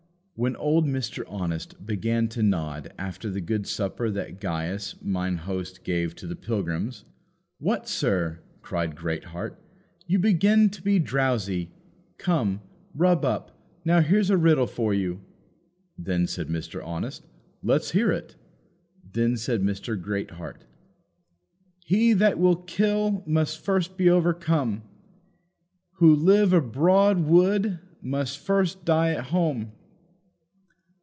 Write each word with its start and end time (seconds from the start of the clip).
When 0.35 0.55
old 0.55 0.87
Mr. 0.87 1.23
Honest 1.27 1.85
began 1.85 2.27
to 2.29 2.41
nod 2.41 2.91
after 2.97 3.29
the 3.29 3.41
good 3.41 3.67
supper 3.67 4.09
that 4.09 4.41
Gaius 4.41 4.95
mine 4.99 5.37
host 5.37 5.83
gave 5.83 6.15
to 6.15 6.25
the 6.25 6.35
pilgrims, 6.35 7.05
"What, 7.59 7.87
sir," 7.87 8.39
cried 8.63 8.95
Greatheart, 8.95 9.61
"you 10.07 10.17
begin 10.17 10.71
to 10.71 10.81
be 10.81 10.97
drowsy; 10.97 11.69
come, 12.17 12.61
rub 12.95 13.23
up; 13.23 13.51
now 13.85 13.99
here's 13.99 14.31
a 14.31 14.37
riddle 14.37 14.65
for 14.65 14.95
you." 14.95 15.21
Then 15.95 16.25
said 16.25 16.47
Mr. 16.47 16.83
Honest, 16.83 17.23
"Let's 17.61 17.91
hear 17.91 18.11
it." 18.11 18.35
Then 19.13 19.37
said 19.37 19.61
Mr. 19.61 20.01
Greatheart, 20.01 20.63
"He 21.85 22.13
that 22.13 22.39
will 22.39 22.55
kill, 22.55 23.21
must 23.27 23.59
first 23.63 23.95
be 23.95 24.09
overcome; 24.09 24.81
Who 25.97 26.15
live 26.15 26.51
abroad 26.51 27.25
would, 27.27 27.77
first 28.11 28.43
must 28.47 28.85
die 28.85 29.11
at 29.11 29.25
home." 29.25 29.73